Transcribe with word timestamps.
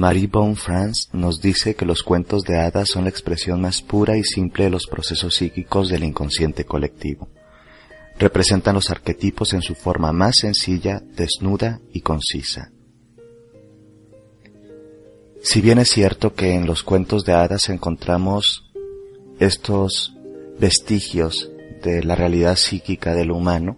Marie 0.00 0.28
Bonne-France 0.28 1.10
nos 1.12 1.42
dice 1.42 1.74
que 1.74 1.84
los 1.84 2.02
cuentos 2.02 2.44
de 2.44 2.56
hadas 2.56 2.88
son 2.88 3.04
la 3.04 3.10
expresión 3.10 3.60
más 3.60 3.82
pura 3.82 4.16
y 4.16 4.24
simple 4.24 4.64
de 4.64 4.70
los 4.70 4.86
procesos 4.86 5.34
psíquicos 5.34 5.90
del 5.90 6.04
inconsciente 6.04 6.64
colectivo. 6.64 7.28
Representan 8.18 8.76
los 8.76 8.88
arquetipos 8.88 9.52
en 9.52 9.60
su 9.60 9.74
forma 9.74 10.10
más 10.14 10.36
sencilla, 10.38 11.02
desnuda 11.14 11.82
y 11.92 12.00
concisa. 12.00 12.72
Si 15.42 15.60
bien 15.60 15.78
es 15.78 15.90
cierto 15.90 16.32
que 16.32 16.54
en 16.54 16.64
los 16.64 16.82
cuentos 16.82 17.26
de 17.26 17.34
hadas 17.34 17.68
encontramos 17.68 18.72
estos 19.38 20.14
vestigios 20.58 21.50
de 21.82 22.02
la 22.04 22.14
realidad 22.14 22.56
psíquica 22.56 23.14
del 23.14 23.32
humano, 23.32 23.76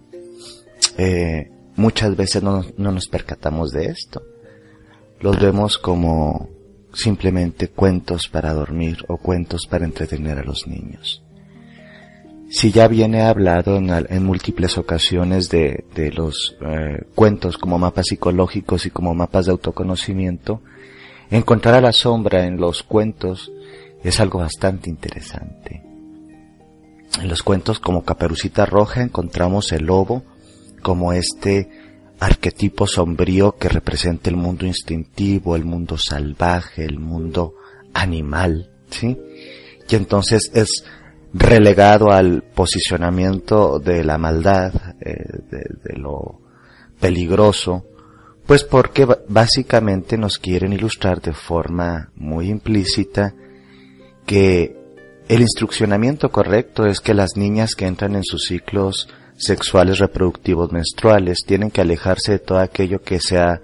eh, 0.97 1.51
muchas 1.75 2.15
veces 2.15 2.43
no 2.43 2.63
nos 2.77 3.09
percatamos 3.09 3.71
de 3.71 3.87
esto 3.87 4.23
los 5.23 5.39
vemos 5.39 5.77
como 5.77 6.49
simplemente 6.93 7.69
cuentos 7.69 8.27
para 8.27 8.53
dormir 8.53 9.05
o 9.07 9.15
cuentos 9.15 9.65
para 9.69 9.85
entretener 9.85 10.37
a 10.37 10.43
los 10.43 10.67
niños. 10.67 11.23
Si 12.49 12.71
ya 12.71 12.89
viene 12.89 13.21
hablado 13.21 13.77
en, 13.77 14.23
múltiples 14.25 14.77
ocasiones 14.77 15.47
de, 15.47 15.85
los 16.13 16.57
eh, 16.59 17.05
cuentos 17.15 17.57
como 17.57 17.79
mapas 17.79 18.07
psicológicos 18.07 18.85
y 18.85 18.89
como 18.89 19.15
mapas 19.15 19.45
de 19.45 19.53
autoconocimiento, 19.53 20.61
encontrar 21.31 21.75
a 21.75 21.81
la 21.81 21.93
sombra 21.93 22.45
en 22.45 22.57
los 22.57 22.83
cuentos 22.83 23.49
es 24.03 24.19
algo 24.19 24.39
bastante 24.39 24.89
interesante. 24.89 25.81
En 27.21 27.29
los 27.29 27.43
cuentos 27.43 27.79
como 27.79 28.03
Caperucita 28.03 28.65
Roja 28.65 29.01
encontramos 29.01 29.71
el 29.71 29.85
lobo 29.85 30.23
como 30.81 31.13
este 31.13 31.69
arquetipo 32.23 32.87
sombrío 32.87 33.57
que 33.57 33.67
representa 33.67 34.29
el 34.29 34.37
mundo 34.37 34.65
instintivo, 34.65 35.57
el 35.57 35.65
mundo 35.65 35.97
salvaje, 35.97 36.85
el 36.85 36.99
mundo 36.99 37.55
animal, 37.93 38.71
¿sí? 38.89 39.17
Y 39.89 39.95
entonces 39.95 40.49
es 40.53 40.85
relegado 41.33 42.11
al 42.11 42.43
posicionamiento 42.43 43.79
de 43.79 44.05
la 44.05 44.17
maldad, 44.17 44.73
eh, 45.01 45.15
de, 45.51 45.97
lo 45.97 46.39
peligroso, 46.97 47.85
pues 48.45 48.63
porque 48.63 49.05
básicamente 49.27 50.17
nos 50.17 50.37
quieren 50.37 50.71
ilustrar 50.71 51.21
de 51.21 51.33
forma 51.33 52.09
muy 52.15 52.49
implícita 52.49 53.33
que 54.25 54.77
el 55.27 55.41
instruccionamiento 55.41 56.31
correcto 56.31 56.85
es 56.85 57.01
que 57.01 57.13
las 57.13 57.35
niñas 57.35 57.75
que 57.75 57.85
entran 57.85 58.15
en 58.15 58.23
sus 58.23 58.43
ciclos 58.43 59.09
sexuales 59.37 59.99
reproductivos 59.99 60.71
menstruales 60.71 61.39
tienen 61.45 61.71
que 61.71 61.81
alejarse 61.81 62.33
de 62.33 62.39
todo 62.39 62.59
aquello 62.59 63.01
que 63.01 63.19
sea 63.19 63.61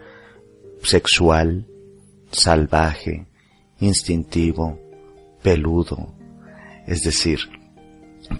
sexual, 0.84 1.66
salvaje, 2.31 3.28
instintivo, 3.80 4.80
peludo. 5.42 6.14
Es 6.88 7.03
decir, 7.03 7.39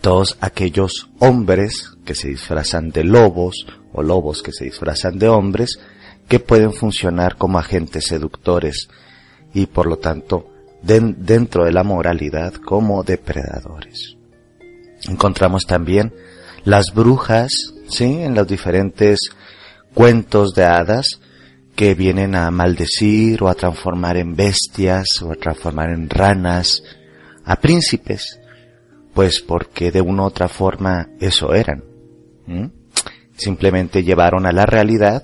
todos 0.02 0.38
aquellos 0.41 1.09
hombres 1.19 1.91
que 2.05 2.16
se 2.16 2.30
disfrazan 2.30 2.91
de 2.91 3.03
lobos 3.03 3.66
o 3.93 4.03
lobos 4.03 4.41
que 4.41 4.52
se 4.52 4.66
disfrazan 4.66 5.17
de 5.19 5.27
hombres 5.27 5.80
que 6.27 6.39
pueden 6.39 6.73
funcionar 6.73 7.38
como 7.38 7.58
agentes 7.58 8.05
seductores 8.05 8.89
y 9.53 9.66
por 9.66 9.88
lo 9.88 9.97
tanto 9.97 10.47
dentro 10.81 11.66
de 11.66 11.73
la 11.73 11.83
moralidad 11.83 12.53
como 12.53 13.03
depredadores. 13.03 14.16
Encontramos 15.09 15.66
también 15.66 16.14
las 16.63 16.93
brujas, 16.93 17.52
¿sí? 17.88 18.21
En 18.23 18.35
los 18.35 18.47
diferentes 18.47 19.19
cuentos 19.93 20.53
de 20.53 20.65
hadas 20.65 21.19
que 21.75 21.95
vienen 21.95 22.35
a 22.35 22.52
maldecir 22.52 23.41
o 23.43 23.47
a 23.47 23.55
transformar 23.55 24.17
en 24.17 24.35
bestias 24.35 25.21
o 25.21 25.31
a 25.31 25.35
transformar 25.35 25.91
en 25.91 26.09
ranas 26.09 26.83
a 27.45 27.55
príncipes, 27.55 28.39
pues 29.14 29.39
porque 29.39 29.92
de 29.92 30.02
una 30.02 30.23
u 30.23 30.25
otra 30.25 30.47
forma 30.47 31.08
eso 31.20 31.53
eran. 31.53 31.83
Simplemente 33.37 34.03
llevaron 34.03 34.45
a 34.45 34.52
la 34.52 34.65
realidad 34.65 35.23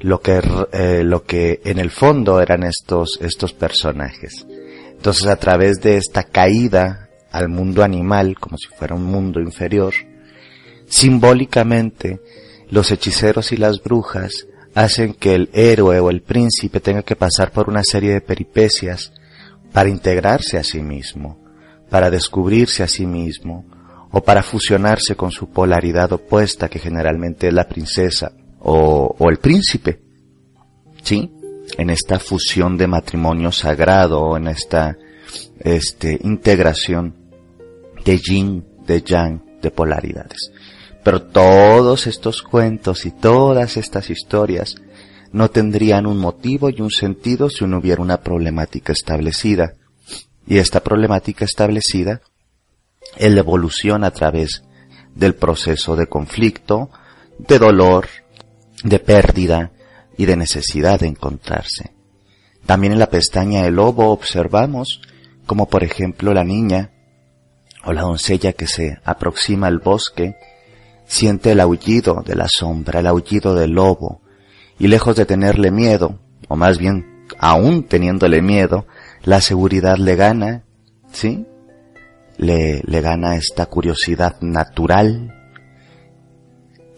lo 0.00 0.20
que, 0.20 0.40
eh, 0.72 1.02
lo 1.04 1.24
que 1.24 1.60
en 1.64 1.78
el 1.78 1.90
fondo 1.90 2.40
eran 2.40 2.62
estos, 2.62 3.18
estos 3.20 3.52
personajes. 3.52 4.46
Entonces 4.92 5.26
a 5.26 5.36
través 5.36 5.80
de 5.80 5.96
esta 5.96 6.24
caída 6.24 7.10
al 7.30 7.48
mundo 7.48 7.82
animal, 7.82 8.36
como 8.38 8.56
si 8.56 8.68
fuera 8.68 8.94
un 8.94 9.04
mundo 9.04 9.40
inferior, 9.40 9.92
Simbólicamente, 10.92 12.20
los 12.68 12.90
hechiceros 12.90 13.50
y 13.52 13.56
las 13.56 13.82
brujas 13.82 14.46
hacen 14.74 15.14
que 15.14 15.34
el 15.34 15.48
héroe 15.54 15.98
o 16.00 16.10
el 16.10 16.20
príncipe 16.20 16.80
tenga 16.80 17.02
que 17.02 17.16
pasar 17.16 17.50
por 17.50 17.70
una 17.70 17.82
serie 17.82 18.12
de 18.12 18.20
peripecias 18.20 19.10
para 19.72 19.88
integrarse 19.88 20.58
a 20.58 20.62
sí 20.62 20.82
mismo, 20.82 21.42
para 21.88 22.10
descubrirse 22.10 22.82
a 22.82 22.88
sí 22.88 23.06
mismo, 23.06 23.64
o 24.10 24.22
para 24.22 24.42
fusionarse 24.42 25.16
con 25.16 25.30
su 25.30 25.48
polaridad 25.48 26.12
opuesta 26.12 26.68
que 26.68 26.78
generalmente 26.78 27.48
es 27.48 27.54
la 27.54 27.66
princesa 27.66 28.30
o, 28.60 29.16
el 29.30 29.38
príncipe. 29.38 29.98
¿Sí? 31.02 31.32
En 31.78 31.88
esta 31.88 32.18
fusión 32.18 32.76
de 32.76 32.86
matrimonio 32.86 33.50
sagrado, 33.50 34.36
en 34.36 34.46
esta 34.46 34.94
este, 35.58 36.18
integración 36.22 37.16
de 38.04 38.18
yin, 38.18 38.62
de 38.86 39.00
yang, 39.00 39.42
de 39.62 39.70
polaridades. 39.70 40.52
Pero 41.04 41.22
todos 41.22 42.06
estos 42.06 42.42
cuentos 42.42 43.06
y 43.06 43.10
todas 43.10 43.76
estas 43.76 44.10
historias 44.10 44.76
no 45.32 45.50
tendrían 45.50 46.06
un 46.06 46.18
motivo 46.18 46.70
y 46.70 46.80
un 46.80 46.90
sentido 46.90 47.48
si 47.48 47.64
no 47.64 47.78
hubiera 47.78 48.02
una 48.02 48.20
problemática 48.20 48.92
establecida. 48.92 49.74
Y 50.46 50.58
esta 50.58 50.80
problemática 50.80 51.44
establecida 51.44 52.20
es 53.16 53.32
la 53.32 53.40
evolución 53.40 54.04
a 54.04 54.10
través 54.10 54.62
del 55.14 55.34
proceso 55.34 55.96
de 55.96 56.06
conflicto, 56.06 56.90
de 57.38 57.58
dolor, 57.58 58.08
de 58.84 58.98
pérdida 58.98 59.72
y 60.16 60.26
de 60.26 60.36
necesidad 60.36 61.00
de 61.00 61.08
encontrarse. 61.08 61.92
También 62.66 62.92
en 62.92 62.98
la 62.98 63.10
pestaña 63.10 63.62
del 63.62 63.74
lobo 63.74 64.10
observamos 64.10 65.00
como 65.46 65.68
por 65.68 65.82
ejemplo 65.82 66.32
la 66.32 66.44
niña 66.44 66.90
o 67.84 67.92
la 67.92 68.02
doncella 68.02 68.52
que 68.52 68.66
se 68.66 68.98
aproxima 69.04 69.66
al 69.66 69.80
bosque 69.80 70.36
siente 71.06 71.52
el 71.52 71.60
aullido 71.60 72.22
de 72.24 72.34
la 72.34 72.46
sombra, 72.48 73.00
el 73.00 73.06
aullido 73.06 73.54
del 73.54 73.72
lobo, 73.72 74.22
y 74.78 74.88
lejos 74.88 75.16
de 75.16 75.26
tenerle 75.26 75.70
miedo, 75.70 76.18
o 76.48 76.56
más 76.56 76.78
bien 76.78 77.26
aún 77.38 77.84
teniéndole 77.84 78.42
miedo, 78.42 78.86
la 79.22 79.40
seguridad 79.40 79.96
le 79.96 80.16
gana, 80.16 80.64
¿sí? 81.12 81.46
Le, 82.36 82.82
le 82.84 83.00
gana 83.00 83.36
esta 83.36 83.66
curiosidad 83.66 84.40
natural 84.40 85.32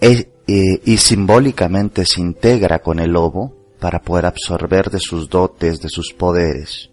e, 0.00 0.28
e, 0.46 0.80
y 0.84 0.96
simbólicamente 0.96 2.04
se 2.04 2.20
integra 2.20 2.78
con 2.80 2.98
el 3.00 3.10
lobo 3.10 3.54
para 3.80 4.00
poder 4.00 4.26
absorber 4.26 4.90
de 4.90 5.00
sus 5.00 5.28
dotes, 5.28 5.80
de 5.80 5.88
sus 5.88 6.12
poderes. 6.12 6.90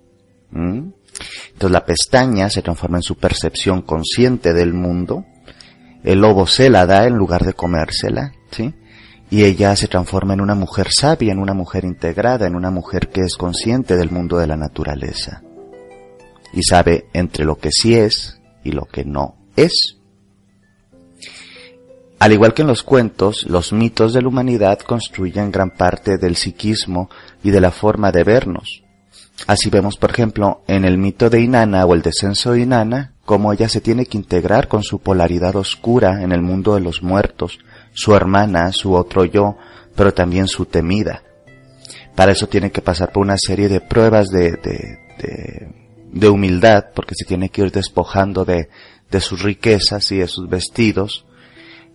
Entonces 0.53 1.71
la 1.71 1.85
pestaña 1.85 2.49
se 2.49 2.61
transforma 2.61 2.97
en 2.97 3.03
su 3.03 3.15
percepción 3.15 3.81
consciente 3.81 4.53
del 4.53 4.73
mundo 4.73 5.25
el 6.03 6.19
lobo 6.19 6.47
se 6.47 6.69
la 6.69 6.85
da 6.85 7.05
en 7.05 7.15
lugar 7.15 7.43
de 7.43 7.53
comérsela, 7.53 8.33
¿sí? 8.51 8.73
Y 9.29 9.43
ella 9.43 9.75
se 9.75 9.87
transforma 9.87 10.33
en 10.33 10.41
una 10.41 10.55
mujer 10.55 10.89
sabia, 10.91 11.31
en 11.31 11.39
una 11.39 11.53
mujer 11.53 11.85
integrada, 11.85 12.47
en 12.47 12.55
una 12.55 12.69
mujer 12.69 13.09
que 13.09 13.21
es 13.21 13.35
consciente 13.35 13.95
del 13.95 14.11
mundo 14.11 14.37
de 14.37 14.47
la 14.47 14.57
naturaleza. 14.57 15.41
Y 16.53 16.63
sabe 16.63 17.05
entre 17.13 17.45
lo 17.45 17.57
que 17.57 17.71
sí 17.71 17.95
es 17.95 18.41
y 18.63 18.71
lo 18.71 18.85
que 18.85 19.05
no 19.05 19.35
es. 19.55 19.97
Al 22.19 22.33
igual 22.33 22.53
que 22.53 22.61
en 22.61 22.67
los 22.67 22.83
cuentos, 22.83 23.45
los 23.47 23.73
mitos 23.73 24.13
de 24.13 24.21
la 24.21 24.27
humanidad 24.27 24.79
construyen 24.79 25.51
gran 25.51 25.71
parte 25.71 26.17
del 26.17 26.35
psiquismo 26.35 27.09
y 27.41 27.49
de 27.51 27.61
la 27.61 27.71
forma 27.71 28.11
de 28.11 28.23
vernos. 28.23 28.83
Así 29.47 29.69
vemos, 29.69 29.97
por 29.97 30.11
ejemplo, 30.11 30.61
en 30.67 30.85
el 30.85 30.97
mito 30.97 31.29
de 31.29 31.41
Inanna 31.41 31.85
o 31.85 31.95
el 31.95 32.01
descenso 32.01 32.51
de 32.51 32.61
Inanna, 32.61 33.10
cómo 33.25 33.53
ella 33.53 33.69
se 33.69 33.81
tiene 33.81 34.05
que 34.05 34.17
integrar 34.17 34.67
con 34.67 34.83
su 34.83 34.99
polaridad 34.99 35.55
oscura 35.55 36.23
en 36.23 36.31
el 36.31 36.41
mundo 36.41 36.75
de 36.75 36.81
los 36.81 37.03
muertos, 37.03 37.59
su 37.93 38.15
hermana, 38.15 38.71
su 38.71 38.93
otro 38.93 39.25
yo, 39.25 39.57
pero 39.95 40.13
también 40.13 40.47
su 40.47 40.65
temida. 40.65 41.23
Para 42.15 42.31
eso 42.31 42.47
tiene 42.47 42.71
que 42.71 42.81
pasar 42.81 43.11
por 43.11 43.23
una 43.23 43.37
serie 43.37 43.69
de 43.69 43.81
pruebas 43.81 44.29
de, 44.29 44.51
de, 44.51 45.69
de, 46.11 46.29
humildad, 46.29 46.85
porque 46.93 47.15
se 47.15 47.25
tiene 47.25 47.49
que 47.49 47.61
ir 47.61 47.71
despojando 47.71 48.43
de, 48.43 48.69
de 49.09 49.21
sus 49.21 49.41
riquezas 49.43 50.11
y 50.11 50.17
de 50.17 50.27
sus 50.27 50.49
vestidos, 50.49 51.25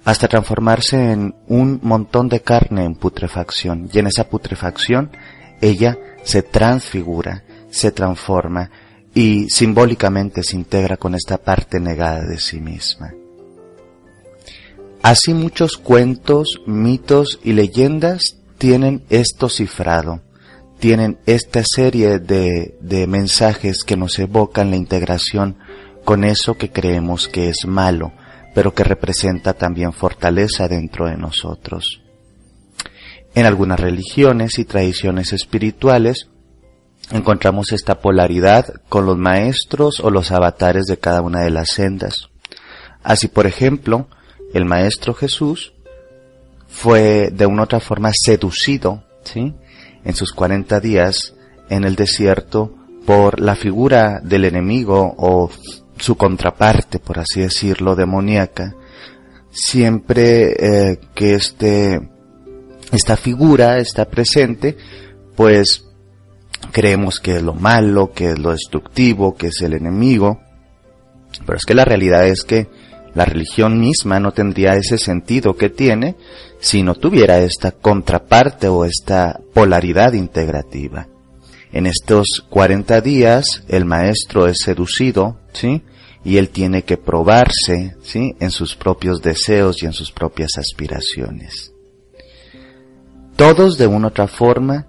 hasta 0.04 0.28
transformarse 0.28 1.12
en 1.12 1.34
un 1.48 1.80
montón 1.82 2.28
de 2.28 2.40
carne 2.40 2.84
en 2.84 2.94
putrefacción. 2.94 3.90
Y 3.92 3.98
en 3.98 4.06
esa 4.06 4.28
putrefacción 4.28 5.10
ella 5.60 5.98
se 6.22 6.42
transfigura, 6.42 7.44
se 7.70 7.90
transforma 7.90 8.70
y 9.16 9.48
simbólicamente 9.48 10.42
se 10.42 10.56
integra 10.56 10.98
con 10.98 11.14
esta 11.14 11.38
parte 11.38 11.80
negada 11.80 12.22
de 12.26 12.38
sí 12.38 12.60
misma. 12.60 13.14
Así 15.00 15.32
muchos 15.32 15.78
cuentos, 15.78 16.60
mitos 16.66 17.40
y 17.42 17.54
leyendas 17.54 18.36
tienen 18.58 19.04
esto 19.08 19.48
cifrado. 19.48 20.20
tienen 20.78 21.18
esta 21.24 21.62
serie 21.64 22.18
de, 22.18 22.76
de 22.82 23.06
mensajes 23.06 23.84
que 23.84 23.96
nos 23.96 24.18
evocan 24.18 24.68
la 24.68 24.76
integración 24.76 25.56
con 26.04 26.22
eso 26.22 26.58
que 26.58 26.70
creemos 26.70 27.26
que 27.28 27.48
es 27.48 27.64
malo, 27.66 28.12
pero 28.54 28.74
que 28.74 28.84
representa 28.84 29.54
también 29.54 29.94
fortaleza 29.94 30.68
dentro 30.68 31.06
de 31.06 31.16
nosotros. 31.16 32.02
En 33.34 33.46
algunas 33.46 33.80
religiones 33.80 34.58
y 34.58 34.66
tradiciones 34.66 35.32
espirituales 35.32 36.28
encontramos 37.10 37.72
esta 37.72 38.00
polaridad 38.00 38.66
con 38.88 39.06
los 39.06 39.16
maestros 39.16 40.00
o 40.00 40.10
los 40.10 40.32
avatares 40.32 40.86
de 40.86 40.98
cada 40.98 41.22
una 41.22 41.42
de 41.42 41.50
las 41.50 41.70
sendas. 41.70 42.28
Así, 43.02 43.28
por 43.28 43.46
ejemplo, 43.46 44.08
el 44.52 44.64
Maestro 44.64 45.14
Jesús 45.14 45.72
fue 46.68 47.30
de 47.32 47.46
una 47.46 47.62
otra 47.62 47.80
forma 47.80 48.10
seducido, 48.12 49.04
¿sí? 49.22 49.54
En 50.04 50.14
sus 50.14 50.32
40 50.32 50.80
días 50.80 51.34
en 51.68 51.84
el 51.84 51.96
desierto 51.96 52.74
por 53.06 53.40
la 53.40 53.54
figura 53.54 54.20
del 54.22 54.44
enemigo 54.44 55.14
o 55.18 55.50
su 55.98 56.16
contraparte, 56.16 56.98
por 56.98 57.18
así 57.18 57.40
decirlo, 57.40 57.94
demoníaca, 57.94 58.74
siempre 59.50 60.90
eh, 60.90 61.00
que 61.14 61.34
este, 61.34 62.10
esta 62.92 63.16
figura 63.16 63.78
está 63.78 64.06
presente, 64.06 64.76
pues 65.36 65.86
creemos 66.72 67.20
que 67.20 67.36
es 67.36 67.42
lo 67.42 67.54
malo, 67.54 68.12
que 68.12 68.30
es 68.30 68.38
lo 68.38 68.50
destructivo, 68.50 69.34
que 69.34 69.48
es 69.48 69.60
el 69.62 69.74
enemigo, 69.74 70.40
pero 71.44 71.58
es 71.58 71.64
que 71.64 71.74
la 71.74 71.84
realidad 71.84 72.26
es 72.26 72.42
que 72.42 72.68
la 73.14 73.24
religión 73.24 73.80
misma 73.80 74.20
no 74.20 74.32
tendría 74.32 74.74
ese 74.74 74.98
sentido 74.98 75.56
que 75.56 75.70
tiene 75.70 76.16
si 76.60 76.82
no 76.82 76.94
tuviera 76.94 77.38
esta 77.38 77.72
contraparte 77.72 78.68
o 78.68 78.84
esta 78.84 79.40
polaridad 79.54 80.12
integrativa. 80.12 81.08
En 81.72 81.86
estos 81.86 82.44
40 82.50 83.00
días 83.00 83.64
el 83.68 83.84
maestro 83.84 84.46
es 84.46 84.58
seducido, 84.62 85.38
¿sí? 85.52 85.82
Y 86.24 86.38
él 86.38 86.50
tiene 86.50 86.82
que 86.82 86.96
probarse, 86.96 87.96
¿sí? 88.02 88.34
En 88.40 88.50
sus 88.50 88.74
propios 88.74 89.22
deseos 89.22 89.82
y 89.82 89.86
en 89.86 89.92
sus 89.92 90.10
propias 90.10 90.58
aspiraciones. 90.58 91.72
Todos 93.36 93.78
de 93.78 93.86
una 93.86 94.06
u 94.06 94.08
otra 94.08 94.26
forma, 94.26 94.86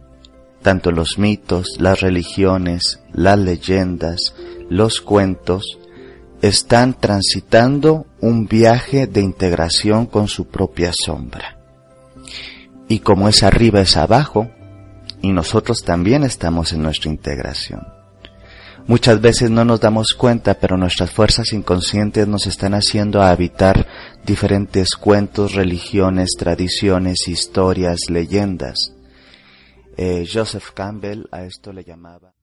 tanto 0.67 0.91
los 0.91 1.17
mitos, 1.17 1.77
las 1.79 2.01
religiones, 2.01 2.99
las 3.13 3.39
leyendas, 3.39 4.35
los 4.69 4.99
cuentos, 4.99 5.79
están 6.41 6.93
transitando 6.93 8.05
un 8.19 8.47
viaje 8.47 9.07
de 9.07 9.21
integración 9.21 10.07
con 10.07 10.27
su 10.27 10.49
propia 10.49 10.91
sombra. 10.91 11.57
Y 12.89 12.99
como 12.99 13.29
es 13.29 13.43
arriba 13.43 13.79
es 13.79 13.95
abajo, 13.95 14.51
y 15.21 15.31
nosotros 15.31 15.85
también 15.85 16.25
estamos 16.25 16.73
en 16.73 16.83
nuestra 16.83 17.11
integración. 17.11 17.87
Muchas 18.87 19.21
veces 19.21 19.49
no 19.49 19.63
nos 19.63 19.79
damos 19.79 20.15
cuenta, 20.17 20.55
pero 20.55 20.75
nuestras 20.75 21.11
fuerzas 21.11 21.53
inconscientes 21.53 22.27
nos 22.27 22.45
están 22.45 22.73
haciendo 22.73 23.21
habitar 23.21 23.87
diferentes 24.25 24.97
cuentos, 24.97 25.53
religiones, 25.53 26.31
tradiciones, 26.37 27.29
historias, 27.29 28.09
leyendas. 28.09 28.96
Eh, 29.99 30.27
Joseph 30.31 30.73
Campbell 30.73 31.27
a 31.31 31.43
esto 31.43 31.71
le 31.71 31.83
llamaba 31.83 32.36